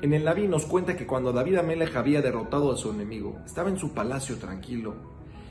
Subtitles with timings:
[0.00, 3.68] En el Naví nos cuenta que cuando David Amelech había derrotado a su enemigo, estaba
[3.68, 4.94] en su palacio tranquilo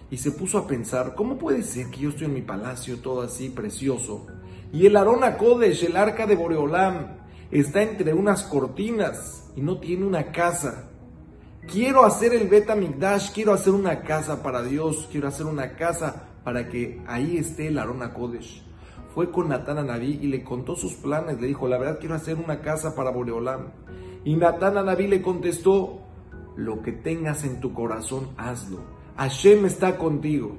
[0.09, 3.23] y se puso a pensar, ¿cómo puede ser que yo estoy en mi palacio todo
[3.23, 4.25] así precioso?
[4.71, 7.17] Y el Arona Kodesh, el arca de Boreolam,
[7.51, 10.91] está entre unas cortinas y no tiene una casa.
[11.69, 16.29] Quiero hacer el Bet Mikdash, quiero hacer una casa para Dios, quiero hacer una casa
[16.45, 18.63] para que ahí esté el Arona Kodesh.
[19.13, 22.15] Fue con Natán a Naví y le contó sus planes, le dijo, la verdad quiero
[22.15, 23.71] hacer una casa para Boreolam.
[24.27, 26.01] Y Natán a Naví le contestó,
[26.57, 28.79] lo que tengas en tu corazón, hazlo.
[29.15, 30.53] Hashem está contigo.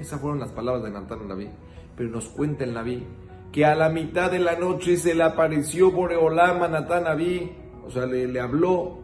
[0.00, 1.48] Esas fueron las palabras de Natán a Naví.
[1.96, 3.06] Pero nos cuenta el Naví
[3.52, 7.52] que a la mitad de la noche se le apareció Boreolam a Natán Naví,
[7.86, 8.98] o sea, le, habló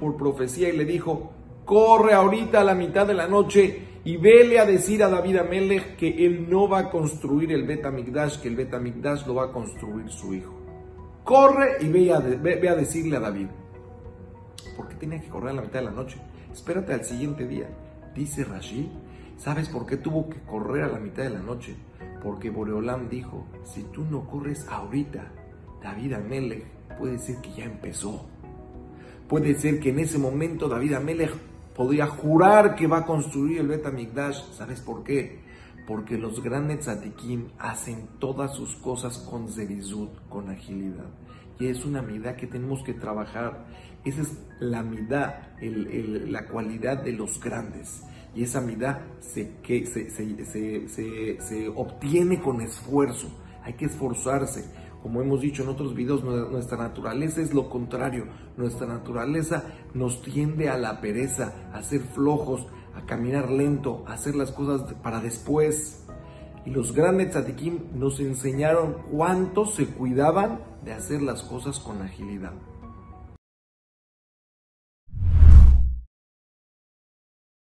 [0.00, 1.30] por profecía y le dijo,
[1.64, 5.94] corre ahorita a la mitad de la noche y vele a decir a David Amelech
[5.94, 7.82] que él no va a construir el Bet
[8.42, 8.72] que el Bet
[9.28, 10.61] lo va a construir su hijo.
[11.24, 13.46] Corre y ve a, a decirle a David.
[14.76, 16.18] ¿Por qué tenía que correr a la mitad de la noche?
[16.52, 17.68] Espérate al siguiente día.
[18.14, 18.86] Dice Rashid,
[19.38, 21.76] ¿sabes por qué tuvo que correr a la mitad de la noche?
[22.22, 25.32] Porque Boreolam dijo, si tú no corres ahorita,
[25.82, 26.64] David Amelech
[26.98, 28.26] puede ser que ya empezó.
[29.28, 31.34] Puede ser que en ese momento David Amelech
[31.74, 33.86] podría jurar que va a construir el Bet
[34.52, 35.40] ¿Sabes por qué?
[35.86, 41.10] Porque los grandes tzadikim hacen todas sus cosas con zerizut, con agilidad.
[41.58, 43.66] Y es una midá que tenemos que trabajar.
[44.04, 48.02] Esa es la midá, la cualidad de los grandes.
[48.34, 48.62] Y esa
[49.20, 50.88] se, que, se,
[51.38, 53.28] se obtiene con esfuerzo.
[53.62, 54.64] Hay que esforzarse.
[55.02, 58.26] Como hemos dicho en otros videos, nuestra naturaleza es lo contrario.
[58.56, 64.34] Nuestra naturaleza nos tiende a la pereza, a ser flojos, a caminar lento, a hacer
[64.34, 66.04] las cosas para después.
[66.64, 72.52] Y los grandes tzadikim nos enseñaron cuánto se cuidaban de hacer las cosas con agilidad.